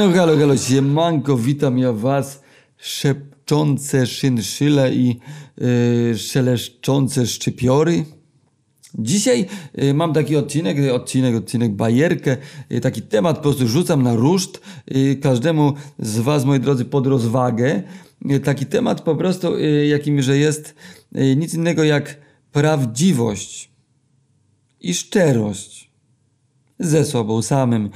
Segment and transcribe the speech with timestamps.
[0.00, 2.40] No halo, halo, siemanko, witam ja was,
[2.76, 5.20] szepczące szynszyle i
[5.58, 8.04] yy, szeleszczące szczypiory.
[8.94, 9.46] Dzisiaj
[9.82, 12.36] y, mam taki odcinek, odcinek, odcinek, bajerkę,
[12.72, 14.60] y, taki temat po prostu rzucam na ruszt
[14.94, 17.82] y, każdemu z was, moi drodzy, pod rozwagę.
[18.44, 19.58] Taki temat po prostu,
[19.88, 20.74] jakim, że jest
[21.36, 22.16] nic innego jak
[22.52, 23.70] prawdziwość
[24.80, 25.89] i szczerość
[26.80, 27.90] ze sobą samym.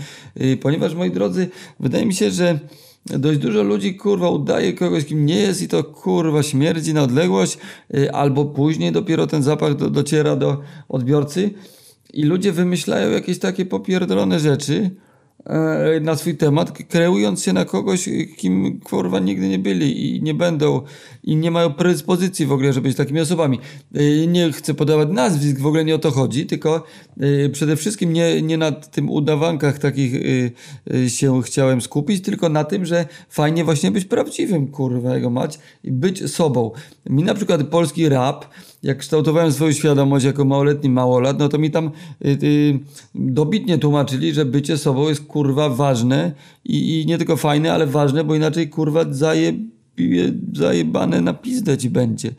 [0.61, 1.49] Ponieważ, moi drodzy,
[1.81, 2.59] wydaje mi się, że
[3.07, 7.59] dość dużo ludzi, kurwa, udaje kogoś, kim nie jest i to, kurwa, śmierdzi na odległość,
[7.95, 11.51] y, albo później dopiero ten zapach do, dociera do odbiorcy
[12.13, 14.91] i ludzie wymyślają jakieś takie popierdolone rzeczy
[16.01, 20.81] na swój temat, kreując się na kogoś, kim, kurwa, nigdy nie byli i nie będą
[21.25, 23.59] i nie mają predyspozycji w ogóle, żeby być takimi osobami.
[23.97, 26.85] Y, Nie chcę podawać nazwisk, w ogóle nie o to chodzi, tylko
[27.23, 30.15] y, przede wszystkim nie, nie na tym udawankach takich
[31.09, 35.93] się chciałem skupić, tylko na tym, że fajnie właśnie być prawdziwym, kurwa, jego mać i
[35.93, 36.71] być sobą.
[37.11, 38.47] Mi na przykład polski rap,
[38.85, 41.91] jak kształtowałem swoją świadomość jako małoletni małolat, no to mi tam
[42.25, 42.79] y, y,
[43.15, 46.33] dobitnie tłumaczyli, że bycie sobą jest kurwa ważne
[46.65, 49.53] i, i nie tylko fajne, ale ważne, bo inaczej kurwa zaje,
[50.53, 52.31] zajebane na pizdę ci będzie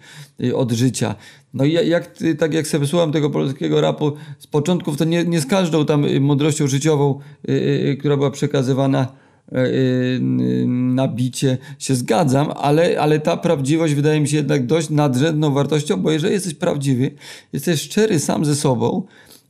[0.43, 1.15] y, od życia.
[1.53, 5.23] No i ja- jak, tak jak sobie słucham tego polskiego rapu z początków, to nie,
[5.23, 9.07] nie z każdą tam y, mądrością życiową, y, y, która była przekazywana
[9.51, 10.19] y, y,
[10.67, 15.97] na bicie się zgadzam, ale, ale ta prawdziwość wydaje mi się jednak dość nadrzędną wartością,
[15.97, 17.11] bo jeżeli jesteś prawdziwy,
[17.53, 19.03] jesteś szczery sam ze sobą,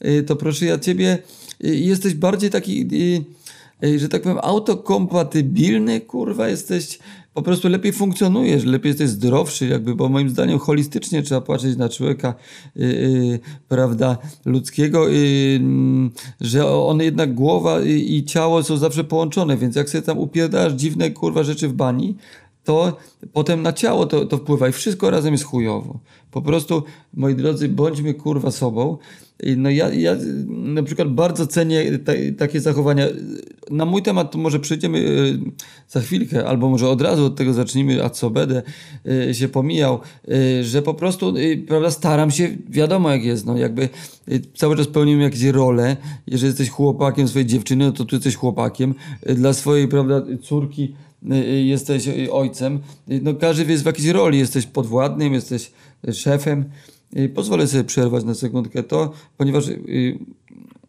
[0.05, 1.17] y, to proszę ja ciebie,
[1.63, 2.89] y, jesteś bardziej taki,
[3.97, 6.99] że tak powiem, autokompatybilny, kurwa, jesteś,
[7.35, 11.89] po prostu lepiej funkcjonujesz, lepiej jesteś zdrowszy, jakby, bo moim zdaniem holistycznie trzeba patrzeć na
[11.89, 12.33] człowieka,
[12.77, 16.11] y, y, prawda, ludzkiego, y, mm,
[16.41, 20.73] że on jednak głowa i, i ciało są zawsze połączone, więc jak sobie tam upierdasz
[20.73, 22.15] dziwne, kurwa, rzeczy w bani,
[22.65, 22.97] to
[23.33, 25.99] potem na ciało to, to wpływa i wszystko razem jest chujowo.
[26.31, 26.83] Po prostu,
[27.13, 28.97] moi drodzy, bądźmy kurwa sobą.
[29.57, 30.15] No ja, ja
[30.47, 33.07] na przykład bardzo cenię ta, takie zachowania.
[33.71, 35.39] Na mój temat to może przejdziemy y,
[35.89, 38.63] za chwilkę, albo może od razu od tego zacznijmy, a co będę
[39.29, 39.99] y, się pomijał,
[40.29, 41.33] y, że po prostu,
[41.67, 43.89] prawda, staram się, wiadomo jak jest, no jakby
[44.55, 45.97] cały czas pełnimy jakieś role.
[46.27, 48.93] Jeżeli jesteś chłopakiem swojej dziewczyny, no to tu jesteś chłopakiem.
[49.35, 50.95] Dla swojej, prawda, córki
[51.65, 52.79] jesteś y, ojcem.
[53.11, 55.71] Y, No każdy jest w jakiejś roli, jesteś podwładnym, jesteś
[56.07, 56.65] y, szefem.
[57.17, 60.19] Y, Pozwolę sobie przerwać na sekundkę to, ponieważ y,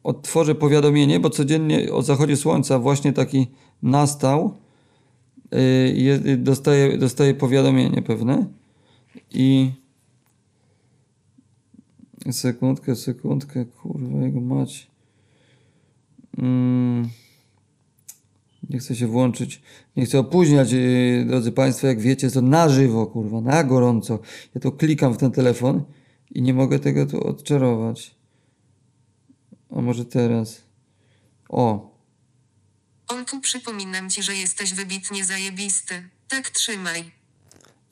[0.05, 3.47] odtworzę powiadomienie, bo codziennie o zachodzie słońca właśnie taki
[3.83, 4.55] nastał.
[5.55, 5.59] Y,
[6.27, 8.47] y, Dostaję, dostaję powiadomienie pewne
[9.31, 9.71] i
[12.33, 14.87] sekundkę, sekundkę, kurwa jego mać.
[16.39, 17.09] Mm.
[18.71, 19.63] Nie chcę się włączyć,
[19.97, 24.19] nie chcę opóźniać, yy, drodzy Państwo, jak wiecie, to na żywo, kurwa, na gorąco.
[24.55, 25.85] Ja to klikam w ten telefon
[26.31, 28.15] i nie mogę tego tu odczarować.
[29.71, 30.63] A może teraz?
[31.49, 31.97] O,
[33.09, 36.09] Olku, przypominam ci, że jesteś wybitnie zajebisty.
[36.29, 37.11] Tak trzymaj.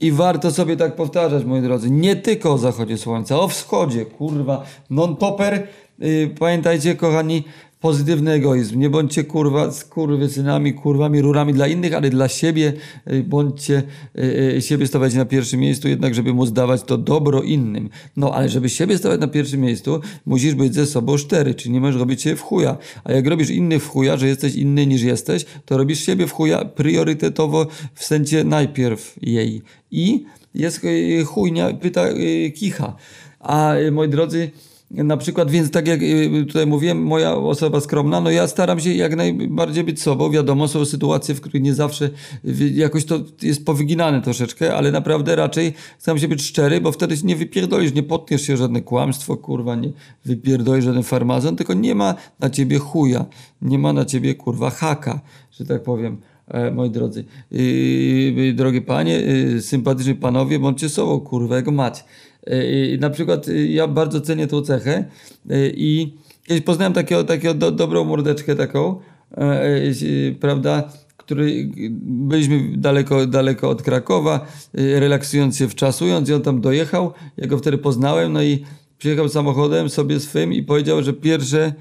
[0.01, 1.91] I warto sobie tak powtarzać, moi drodzy.
[1.91, 4.67] Nie tylko o zachodzie słońca, o wschodzie, kurwa.
[4.91, 5.67] Non-topper.
[5.99, 7.45] Yy, pamiętajcie, kochani,
[7.81, 8.79] pozytywny egoizm.
[8.79, 12.73] Nie bądźcie, kurwa, skurwysynami, kurwami, rurami dla innych, ale dla siebie.
[13.07, 13.83] Yy, bądźcie,
[14.15, 17.89] yy, siebie stawiać na pierwszym miejscu, jednak żeby móc dawać to dobro innym.
[18.17, 21.81] No, ale żeby siebie stawiać na pierwszym miejscu, musisz być ze sobą szczery, czyli nie
[21.81, 22.77] możesz robić się w chuja.
[23.05, 26.33] A jak robisz innych w chuja, że jesteś inny niż jesteś, to robisz siebie w
[26.33, 29.63] chuja priorytetowo w sensie najpierw jej.
[29.91, 30.25] I
[30.55, 32.97] jest y, chujnia, pyta y, kicha.
[33.41, 34.51] A y, moi drodzy,
[34.95, 38.93] na przykład, więc tak jak y, tutaj mówiłem, moja osoba skromna, no ja staram się
[38.93, 40.31] jak najbardziej być sobą.
[40.31, 42.11] Wiadomo, są sytuacje, w których nie zawsze
[42.45, 47.17] y, jakoś to jest powyginane troszeczkę, ale naprawdę raczej staram się być szczery, bo wtedy
[47.25, 49.93] nie wypierdolisz, nie potniesz się żadne kłamstwo, kurwa, nie
[50.25, 53.25] wypierdolisz żaden farmazon, tylko nie ma na ciebie chuja,
[53.63, 55.21] nie ma na ciebie, kurwa, haka,
[55.53, 56.17] że tak powiem.
[56.49, 62.05] E, moi drodzy, yy, drogie panie, yy, sympatyczni panowie, bądźcie sobą, kurwa, jego mać.
[62.47, 65.05] Yy, na przykład yy, ja bardzo cenię tą cechę
[65.47, 69.01] yy, i kiedyś poznałem takiego, takiego do, dobrą mordeczkę taką,
[69.37, 71.71] yy, yy, prawda, który
[72.03, 77.79] byliśmy daleko, daleko od Krakowa, relaksując się, wczasując i on tam dojechał, ja go wtedy
[77.79, 78.65] poznałem, no i
[78.99, 81.73] przyjechał samochodem sobie swym i powiedział, że pierwsze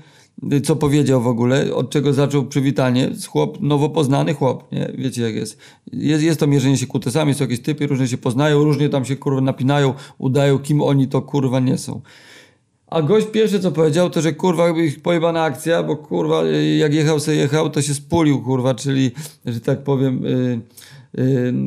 [0.64, 3.10] co powiedział w ogóle, od czego zaczął przywitanie.
[3.28, 4.94] Chłop, nowo poznany chłop, nie?
[4.98, 5.58] Wiecie jak jest.
[5.94, 6.24] jest.
[6.24, 9.42] Jest to mierzenie się kutesami, są jakieś typy, różnie się poznają, różnie tam się kurwa
[9.42, 12.02] napinają, udają, kim oni to kurwa nie są.
[12.88, 16.44] A gość pierwszy co powiedział, to że kurwa ich pojebana akcja, bo kurwa
[16.78, 19.12] jak jechał sobie jechał, to się spulił kurwa, czyli,
[19.46, 20.60] że tak powiem, y,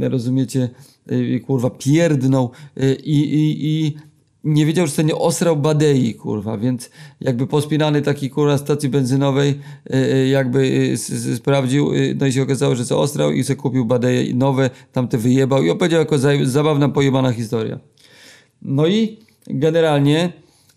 [0.03, 0.69] y, rozumiecie,
[1.13, 2.51] y, kurwa pierdnął
[2.83, 3.97] y, i, i
[4.47, 6.91] nie wiedział, że sobie nie osrał badei, kurwa, więc
[7.21, 9.51] jakby pospinany taki kurwa stacji benzynowej
[9.91, 11.91] y, y, jakby s- sprawdził,
[12.21, 15.71] no i się okazało, że co osrał i sobie kupił badeje nowe, tamte wyjebał i
[15.71, 17.79] opowiedział jako za, zabawna, pojebana historia.
[18.63, 20.33] No i generalnie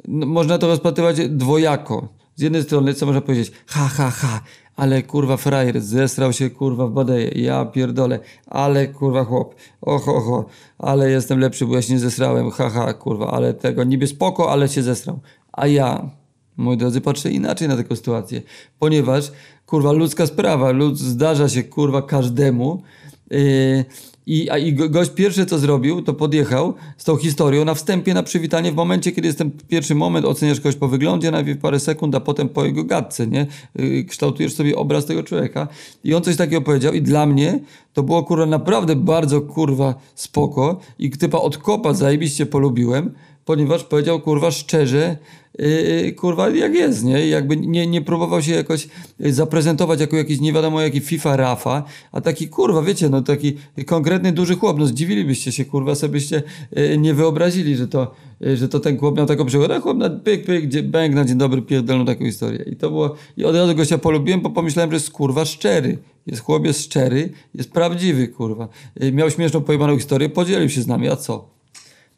[0.08, 2.08] no, można to rozpatrywać dwojako.
[2.36, 4.42] Z jednej strony, co można powiedzieć, ha, ha, ha,
[4.80, 10.46] ale kurwa frajer, zesrał się kurwa w badeje, ja pierdolę, ale kurwa chłop, oho, oho,
[10.78, 14.52] ale jestem lepszy, bo ja się nie zesrałem, ha, ha, kurwa, ale tego, niby spoko,
[14.52, 15.20] ale się zesrał.
[15.52, 16.10] A ja,
[16.58, 18.42] moi drodzy, patrzę inaczej na taką sytuację,
[18.80, 19.32] ponieważ,
[19.66, 22.84] kurwa, ludzka sprawa, lud, zdarza się, kurwa, każdemu,
[23.32, 23.86] Yy,
[24.30, 28.14] i, a i go- gość pierwsze co zrobił, to podjechał z tą historią na wstępie,
[28.14, 31.80] na przywitanie, w momencie, kiedy jest ten pierwszy moment, oceniasz kogoś po wyglądzie, najpierw parę
[31.80, 33.48] sekund, a potem po jego gadce, nie?
[33.76, 35.68] Yy, kształtujesz sobie obraz tego człowieka.
[36.04, 37.60] I on coś takiego powiedział i dla mnie
[37.94, 43.12] to było, kurwa, naprawdę bardzo, kurwa, spoko i typa od kopa zajebiście polubiłem,
[43.50, 45.18] ponieważ powiedział, kurwa, szczerze,
[45.60, 47.28] yy, kurwa, jak jest, nie?
[47.28, 48.88] Jakby nie, nie próbował się jakoś
[49.20, 53.58] yy, zaprezentować jako jakiś nie wiadomo jaki FIFA Rafa, a taki, kurwa, wiecie, no taki
[53.86, 58.58] konkretny duży chłop, no zdziwilibyście się, kurwa, sobie byście yy, nie wyobrazili, że to, yy,
[58.58, 61.26] że to ten chłop miał taką przygodę, a chłop na pyk, pyk, gdzie, bęk na
[61.26, 62.66] dzień dobry pierdolną taką historię.
[62.72, 65.98] I to było, i od razu gościa polubiłem, bo pomyślałem, że jest, kurwa, szczery.
[66.28, 68.68] Jest chłop, jest szczery, jest prawdziwy, kurwa.
[69.00, 71.59] Yy, miał śmieszną, pojebaną historię, podzielił się z nami, a co?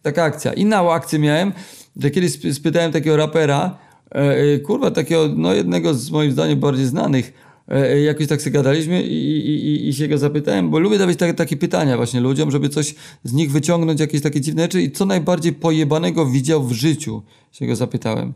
[0.02, 0.54] Taka akcja.
[0.54, 1.54] Inną akcję miałem,
[2.02, 3.78] że kiedyś sp- spytałem takiego rapera,
[4.16, 7.34] e, e, kurwa, takiego, no jednego z moim zdaniem bardziej znanych,
[7.68, 11.34] e, jakoś tak sobie gadaliśmy i, i, i, się go zapytałem, bo lubię dawać takie,
[11.34, 15.06] takie pytania właśnie ludziom, żeby coś z nich wyciągnąć, jakieś takie dziwne rzeczy i co
[15.06, 17.22] najbardziej pojebanego widział w życiu,
[17.52, 18.34] się go zapytałem.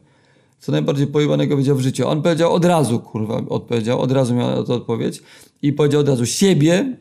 [0.59, 2.07] Co najbardziej pojebanego widział w życiu.
[2.07, 5.23] On powiedział od razu, kurwa, odpowiedział, od razu miał na to odpowiedź
[5.61, 6.97] i powiedział od razu siebie,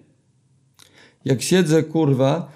[1.24, 2.52] jak siedzę, kurwa,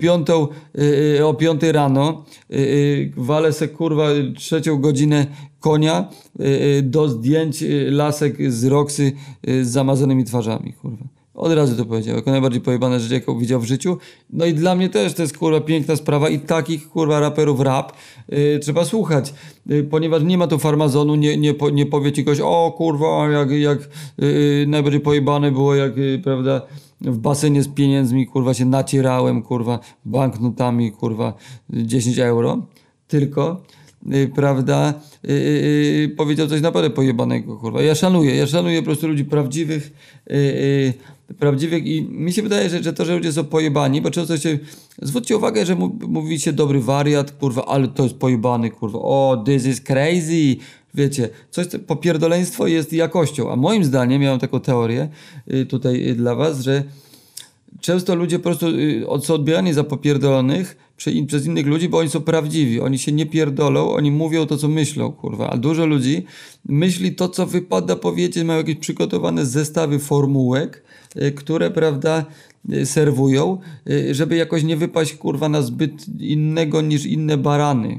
[0.00, 0.48] piątą,
[0.78, 5.26] y, y, o piątej rano, y, y, walę se, kurwa, trzecią godzinę
[5.60, 6.08] konia
[6.40, 9.12] y, y, do zdjęć y, lasek z Roxy
[9.48, 11.04] y, z zamazanymi twarzami, kurwa.
[11.34, 13.98] Od razu to powiedział, jako najbardziej pojebane rzecz, jaką widział w życiu.
[14.30, 17.92] No i dla mnie też to jest, kurwa, piękna sprawa i takich, kurwa, raperów rap
[18.32, 19.34] y, trzeba słuchać,
[19.70, 23.28] y, ponieważ nie ma tu farmazonu, nie, nie, po, nie powie ci ktoś, o kurwa,
[23.28, 26.62] jak, jak y, y, najbardziej pojebane było, jak, y, prawda,
[27.04, 31.34] w basenie z pieniędzmi, kurwa, się nacierałem, kurwa, banknotami, kurwa,
[31.70, 32.66] 10 euro,
[33.08, 33.62] tylko,
[34.14, 34.94] y, prawda,
[35.24, 35.34] y, y,
[36.04, 37.82] y, powiedział coś naprawdę pojebanego, kurwa.
[37.82, 39.92] Ja szanuję, ja szanuję po prostu ludzi prawdziwych,
[40.30, 44.10] y, y, prawdziwych i mi się wydaje, że, że to, że ludzie są pojebani, bo
[44.10, 44.58] często się,
[45.02, 49.42] zwróćcie uwagę, że mu- mówi się dobry wariat, kurwa, ale to jest pojebany, kurwa, o,
[49.46, 50.56] this is crazy,
[50.94, 55.08] Wiecie, coś, co- popierdoleństwo jest jakością, a moim zdaniem, miałem taką teorię
[55.54, 56.84] y, tutaj y, dla was, że
[57.80, 60.76] często ludzie po prostu y, są odbierani za popierdolonych
[61.26, 62.80] przez innych ludzi, bo oni są prawdziwi.
[62.80, 65.50] Oni się nie pierdolą, oni mówią to, co myślą, kurwa.
[65.50, 66.24] A dużo ludzi
[66.68, 70.82] myśli to, co wypada powiedzieć, mają jakieś przygotowane zestawy formułek,
[71.34, 72.24] które, prawda,
[72.84, 73.58] serwują,
[74.10, 77.98] żeby jakoś nie wypaść, kurwa, na zbyt innego niż inne barany.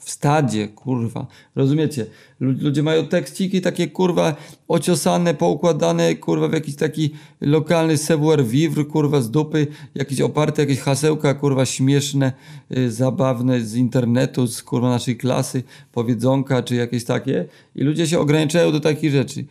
[0.00, 1.26] W stadzie, kurwa.
[1.56, 2.06] Rozumiecie?
[2.40, 4.36] Lu- Ludzie mają tekściki takie, kurwa,
[4.68, 10.78] ociosane, poukładane, kurwa, w jakiś taki lokalny savoir vivre, kurwa, z dupy, jakieś oparte, jakieś
[10.78, 12.32] hasełka, kurwa, śmieszne,
[12.76, 17.44] y, zabawne z internetu, z, kurwa, naszej klasy, powiedzonka, czy jakieś takie.
[17.76, 19.44] I ludzie się ograniczają do takich rzeczy.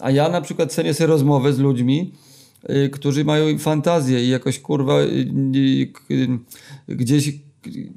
[0.00, 2.12] A ja na przykład cenię sobie rozmowę z ludźmi,
[2.70, 6.28] y, którzy mają fantazję i jakoś kurwa y,
[6.88, 7.32] gdzieś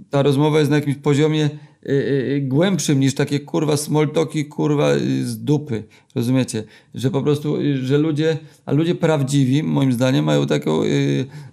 [0.10, 1.94] ta rozmowa jest na jakimś poziomie y, y,
[2.36, 4.90] y, głębszym niż takie kurwa smoltoki kurwa
[5.24, 5.84] z dupy.
[6.16, 6.64] Rozumiecie?
[6.96, 10.82] Że po prostu, że ludzie, a ludzie prawdziwi moim zdaniem mają taką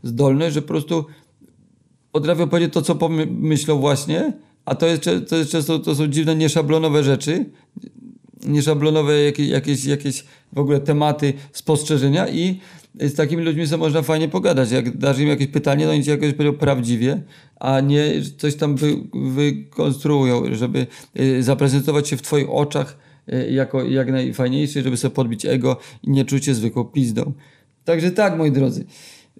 [0.02, 1.04] zdolność, że po prostu
[2.12, 4.32] potrafią powiedzieć to, co pomyślą właśnie,
[4.64, 7.44] a to jest, to jest często, to są dziwne, nieszablonowe rzeczy,
[8.46, 12.60] nieszablonowe jakieś, jakieś, jakieś w ogóle tematy, spostrzeżenia i
[13.00, 14.70] z takimi ludźmi sobie można fajnie pogadać.
[14.70, 17.22] Jak dasz im jakieś pytanie, to oni ci jakoś powiedział prawdziwie,
[17.60, 20.86] a nie coś tam wy, wykonstruują, żeby
[21.20, 22.98] y, zaprezentować się w twoich oczach
[23.32, 27.32] y, jako jak najfajniejszy, żeby sobie podbić ego i nie czuć się zwykłą pizdą.
[27.84, 28.84] Także tak, moi drodzy.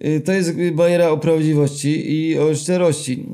[0.05, 3.25] Y, To jest bariera o prawdziwości i o szczerości.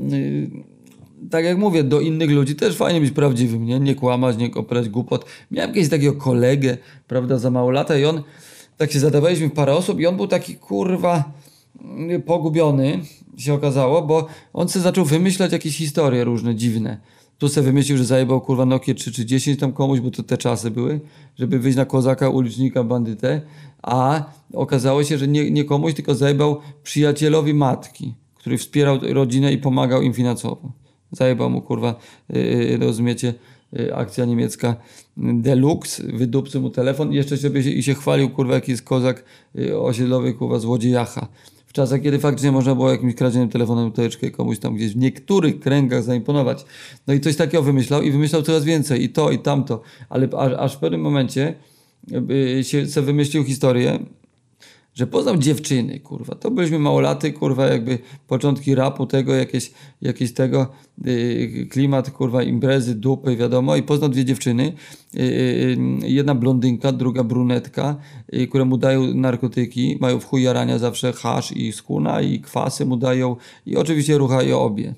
[1.30, 3.80] Tak jak mówię, do innych ludzi też fajnie być prawdziwym, nie?
[3.80, 5.26] Nie kłamać, nie opierać głupot.
[5.52, 8.24] Miałem kiedyś takiego kolegę, prawda, za mało lata i on,
[8.82, 11.32] tak się zadawaliśmy parę osób i on był taki, kurwa,
[12.26, 13.00] pogubiony,
[13.38, 16.98] się okazało, bo on sobie zaczął wymyślać jakieś historie różne, dziwne.
[17.38, 20.38] Tu se wymyślił, że zajebał kurwa Nokia 3 czy 10 tam komuś, bo to te
[20.38, 21.00] czasy były,
[21.40, 23.42] żeby wyjść na kozaka, ulicznika, bandytę,
[23.82, 24.24] a
[24.54, 30.02] okazało się, że nie, nie komuś, tylko zajebał przyjacielowi matki, który wspierał rodzinę i pomagał
[30.02, 30.72] im finansowo.
[31.12, 31.96] Zajebał mu kurwa,
[32.30, 33.34] yy, rozumiecie,
[33.94, 34.76] akcja niemiecka
[35.18, 39.24] Deluxe, wydupcy mu telefon i jeszcze sobie się, i się chwalił kurwa, jaki jest kozak
[39.56, 41.28] yy, osiedlowy, kurwa, złodziejacha.
[41.68, 45.60] W czasach, kiedy faktycznie można było jakimś kradzionym telefonem teczkę komuś tam gdzieś w niektórych
[45.60, 46.66] kręgach zaimponować.
[47.08, 50.54] No i coś takiego wymyślał i wymyślał coraz więcej i to i tamto, ale aż,
[50.54, 51.56] aż w pewnym momencie
[52.62, 54.00] się sobie wymyślił historię,
[55.02, 56.36] że poznał dziewczyny, kurwa.
[56.36, 60.68] To byliśmy małolaty, kurwa, jakby początki rapu tego, jakieś, jakieś tego,
[61.06, 63.76] yy, klimat, kurwa, imprezy, dupy, wiadomo.
[63.76, 64.74] I poznał dwie dziewczyny,
[65.14, 67.96] yy, yy, jedna blondynka, druga brunetka,
[68.32, 72.86] yy, które mu dają narkotyki, mają w chuj jarania zawsze hasz i skuna i kwasy
[72.86, 74.94] mu dają i oczywiście ruchają obie.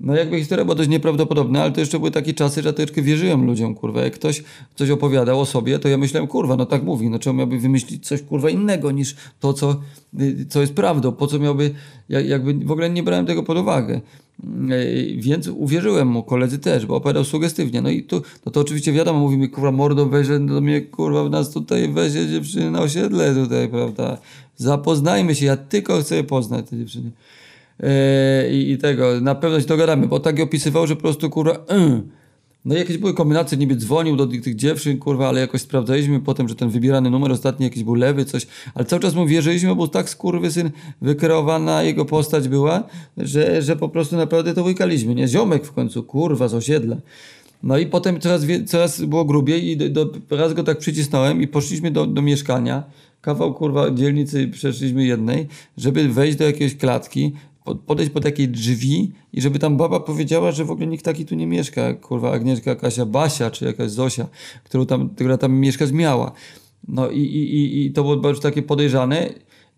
[0.00, 3.46] No jakby historia była dość nieprawdopodobna, ale to jeszcze były takie czasy, że ja wierzyłem
[3.46, 4.02] ludziom, kurwa.
[4.02, 4.42] Jak ktoś
[4.74, 8.06] coś opowiadał o sobie, to ja myślałem, kurwa, no tak mówi, no czemu miałby wymyślić
[8.06, 9.80] coś, kurwa, innego niż to, co,
[10.48, 11.70] co jest prawdą, po co miałby,
[12.08, 14.00] ja- jakby w ogóle nie brałem tego pod uwagę.
[14.70, 17.82] Y, Więc uwierzyłem mu, koledzy też, bo opowiadał sugestywnie.
[17.82, 21.24] No i tu, no to oczywiście wiadomo, mówi mi, kurwa, mordo, weź do mnie, kurwa,
[21.24, 24.18] w nas tutaj weźcie dziewczyny na osiedle tutaj, prawda.
[24.56, 27.10] Zapoznajmy się, ja tylko chcę poznać te dziewczyny.
[27.82, 27.88] Yy,
[28.52, 31.52] i, i tego, na pewno się dogadamy, bo tak je opisywał, że po prostu kurwa,
[31.52, 32.02] yy.
[32.64, 36.20] no i jakieś były kombinacje, niby dzwonił do tych, tych dziewczyn, kurwa, ale jakoś sprawdzaliśmy
[36.20, 39.74] potem, że ten wybierany numer ostatni jakiś był lewy, coś, ale cały czas mu wierzyliśmy,
[39.74, 40.70] bo tak skurwysyn
[41.02, 42.82] wykreowana jego postać była,
[43.16, 45.28] że, że po prostu naprawdę to łykaliśmy, nie?
[45.28, 46.96] Ziomek w końcu, kurwa, z osiedla.
[47.62, 51.48] No i potem coraz, coraz było grubiej i do, do, raz go tak przycisnąłem i
[51.48, 52.82] poszliśmy do, do mieszkania,
[53.20, 57.32] kawał kurwa dzielnicy przeszliśmy jednej, żeby wejść do jakiejś klatki,
[57.74, 61.34] podejść po takiej drzwi i żeby tam baba powiedziała, że w ogóle nikt taki tu
[61.34, 64.26] nie mieszka, kurwa Agnieszka, Kasia, Basia czy jakaś Zosia,
[64.64, 66.32] którą tam, która tam mieszkać miała.
[66.88, 69.28] No i, i, i, to było już takie podejrzane,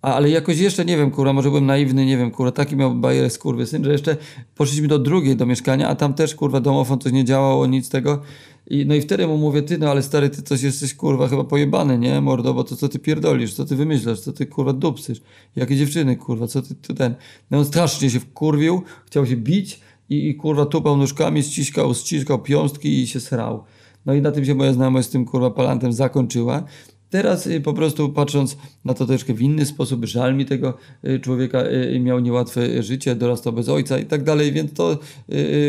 [0.03, 2.95] a, ale jakoś jeszcze, nie wiem, kurwa, może byłem naiwny, nie wiem, kurwa, taki miał
[2.95, 3.31] bajerę
[3.65, 4.17] syn, że jeszcze
[4.55, 8.23] poszliśmy do drugiej, do mieszkania, a tam też, kurwa, domofon coś nie działało, nic tego.
[8.67, 11.45] I, no i wtedy mu mówię, ty, no ale stary, ty coś jesteś, kurwa, chyba
[11.45, 15.21] pojebany, nie, mordo, bo to co ty pierdolisz, co ty wymyślasz, co ty, kurwa, dupsysz,
[15.57, 17.15] jakie dziewczyny, kurwa, co ty, ty ten.
[17.51, 22.43] No on strasznie się wkurwił, chciał się bić i, i kurwa, tupał nóżkami, ściskał, ściskał
[22.43, 23.65] piąstki i się srał.
[24.07, 26.65] No i na tym się moja znajomość z tym, kurwa, palantem zakończyła.
[27.11, 30.75] Teraz y, po prostu patrząc na to troszkę w inny sposób, żal mi tego
[31.05, 34.99] y, człowieka, y, miał niełatwe życie, dorastał bez ojca i tak dalej, więc to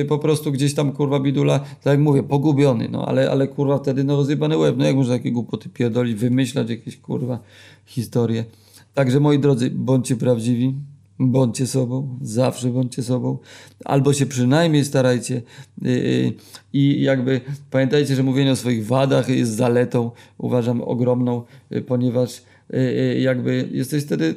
[0.08, 4.04] po prostu gdzieś tam kurwa bidula, tak jak mówię, pogubiony, no ale, ale kurwa wtedy
[4.04, 7.40] no rozjebany łeb, no jak można takie głupoty pierdolić, wymyślać jakieś kurwa
[7.86, 8.46] historie.
[8.94, 10.76] Także moi drodzy, bądźcie prawdziwi,
[11.22, 13.38] Bądźcie sobą, zawsze bądźcie sobą,
[13.86, 15.42] albo się przynajmniej starajcie
[15.82, 16.34] yy,
[16.74, 22.44] i jakby pamiętajcie, że mówienie o swoich wadach jest zaletą, uważam ogromną, yy, ponieważ
[23.20, 24.36] jakby jesteś wtedy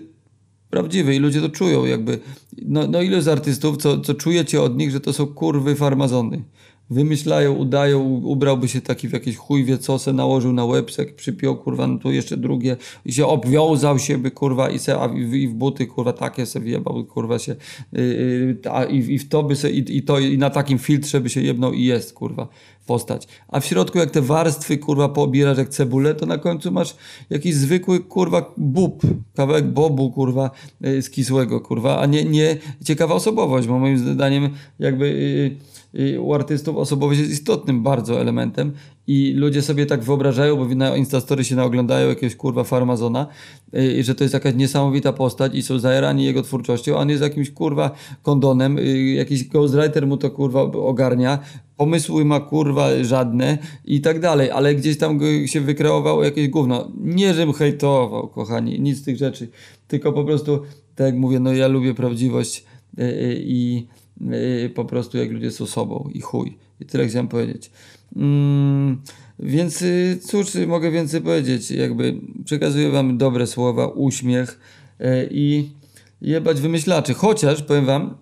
[0.71, 2.19] prawdziwy i ludzie to czują jakby.
[2.63, 6.43] No, no ile z artystów, co, co czujecie od nich, że to są kurwy farmazony.
[6.91, 11.87] Wymyślają, udają, ubrałby się taki w jakieś chujwie, co se nałożył na łebsek, przypiął, kurwa,
[11.87, 12.77] no tu jeszcze drugie.
[13.05, 16.47] I się obwiązał się, by, kurwa, i, se, a w, i w buty, kurwa, takie
[16.47, 17.57] se wjebał, kurwa, się,
[17.93, 18.03] yy,
[18.65, 21.21] yy, a, i, i w to by se, i, i to, i na takim filtrze
[21.21, 22.49] by się jebnął i jest, kurwa,
[22.87, 23.29] postać.
[23.49, 26.97] A w środku, jak te warstwy, kurwa, poobierasz jak cebulę, to na końcu masz
[27.31, 29.03] jakiś zwykły, kurwa, bób,
[29.35, 30.51] kawałek bobu, kurwa,
[30.81, 35.09] yy, z kisłego, kurwa, a nie, nie ciekawa osobowość, bo moim zdaniem jakby...
[35.11, 35.75] Yy,
[36.21, 38.73] u artystów osobowość jest istotnym bardzo elementem
[39.07, 43.27] i ludzie sobie tak wyobrażają, bo na Instastory się naoglądają jakiegoś kurwa farmazona,
[43.75, 47.23] y, że to jest jakaś niesamowita postać i są zajarani jego twórczością, a on jest
[47.23, 47.91] jakimś kurwa
[48.23, 51.39] kondonem, y, jakiś ghostwriter mu to kurwa ogarnia,
[51.77, 56.91] pomysły ma kurwa żadne i tak dalej, ale gdzieś tam się wykreowało jakieś gówno.
[57.01, 59.49] Nie, żebym hejtował, kochani, nic z tych rzeczy,
[59.89, 60.61] tylko po prostu,
[60.95, 62.65] tak jak mówię, no ja lubię prawdziwość
[62.99, 63.87] y, y, i
[64.65, 66.59] y, po prostu jak ludzie są sobą i chuj.
[66.81, 67.71] I tyle chciałem powiedzieć.
[68.17, 69.03] Mm,
[69.39, 71.71] więc y, cóż mogę więcej powiedzieć?
[71.71, 72.15] Jakby
[72.45, 74.61] przekazuję wam dobre słowa, uśmiech
[75.31, 75.69] i
[76.23, 77.15] jebać wymyślaczy.
[77.15, 78.15] Chociaż powiem wam,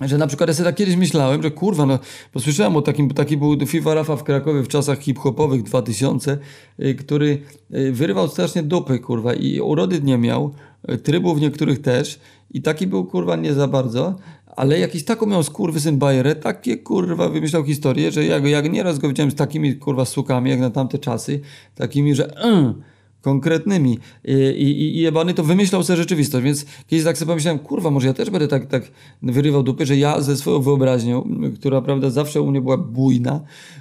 [0.00, 1.98] że na przykład ja sobie tak kiedyś myślałem, że kurwa, no,
[2.34, 6.38] bo słyszałem o takim, taki był FIFA Rafa w Krakowie w czasach hip-hopowych 2000,
[6.80, 7.38] y, który
[7.74, 10.54] y, wyrwał strasznie dupy, kurwa, i urody nie miał,
[10.92, 14.14] y, trybów niektórych też i taki był, kurwa, nie za bardzo,
[14.56, 19.08] ale jakiś taką miał skurwysyn bajerę, takie, kurwa, wymyślał historię, że jak, jak nieraz go
[19.08, 21.40] widziałem z takimi, kurwa, sukami, jak na tamte czasy,
[21.74, 22.82] takimi, że mm,
[23.22, 23.98] konkretnymi.
[24.24, 28.06] I, i, i jebany to wymyślał sobie rzeczywistość, więc kiedyś tak sobie pomyślałem, kurwa, może
[28.06, 28.82] ja też będę tak, tak
[29.22, 33.40] wyrywał dupy, że ja ze swoją wyobraźnią, która prawda zawsze u mnie była bujna,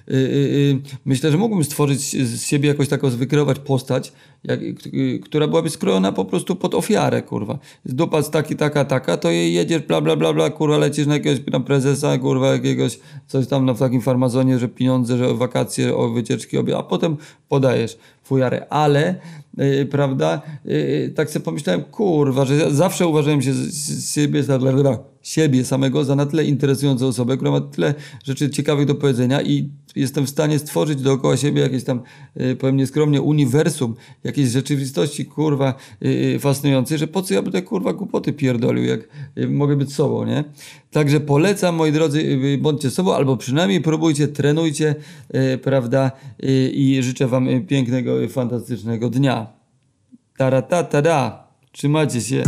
[0.10, 4.14] y, y, y, myślę, że mógłbym stworzyć z siebie jakoś taką, wykreować postać,
[4.48, 4.60] jak,
[5.24, 7.60] która byłaby skrojona po prostu pod ofiarę, kurwa.
[7.86, 11.14] Dupa z taki, taka, taka, to jej jedziesz, bla, bla, bla, bla, kurwa, lecisz na
[11.14, 15.96] jakiegoś tam prezesa, kurwa, jakiegoś, coś tam na w takim farmazonie, że pieniądze, że wakacje,
[15.96, 17.18] o wycieczki, obie, a potem
[17.50, 19.16] podajesz fujarę, ale
[19.58, 24.60] yy, prawda, yy, tak sobie pomyślałem, kurwa, że zawsze uważałem się z, z siebie, za,
[25.28, 27.94] siebie samego za na tyle interesującą osobę, która ma tyle
[28.24, 32.02] rzeczy ciekawych do powiedzenia i jestem w stanie stworzyć dookoła siebie jakieś tam,
[32.36, 37.94] yy, powiem nieskromnie, uniwersum, jakiejś rzeczywistości, kurwa, yy, fascynującej, że po co ja będę, kurwa,
[37.94, 39.08] głupoty pierdolił, jak
[39.50, 40.44] mogę być sobą, nie?
[40.92, 44.96] Także polecam, moi drodzy, bądźcie sobą, albo przynajmniej próbujcie, trenujcie,
[45.64, 46.12] prawda,
[46.74, 49.48] i życzę wam pięknego, fantastycznego dnia.
[50.38, 51.48] Tara ta, ta.
[51.72, 52.44] Trzymajcie się.